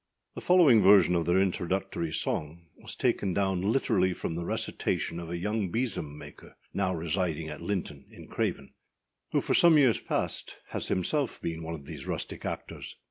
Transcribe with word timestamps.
The 0.33 0.41
following 0.41 0.81
version 0.81 1.13
of 1.13 1.27
their 1.27 1.37
introductory 1.39 2.11
song 2.11 2.69
was 2.77 2.95
taken 2.95 3.35
down 3.35 3.61
literally 3.61 4.15
from 4.15 4.33
the 4.33 4.45
recitation 4.45 5.19
of 5.19 5.29
a 5.29 5.37
young 5.37 5.69
besom 5.69 6.17
maker, 6.17 6.57
now 6.73 6.95
residing 6.95 7.49
at 7.49 7.61
Linton 7.61 8.07
in 8.09 8.27
Craven, 8.27 8.73
who 9.31 9.41
for 9.41 9.53
some 9.53 9.77
years 9.77 9.99
past 10.01 10.55
has 10.69 10.87
himself 10.87 11.39
been 11.39 11.61
one 11.61 11.75
of 11.75 11.85
these 11.85 12.07
rustic 12.07 12.45
actors. 12.45 12.95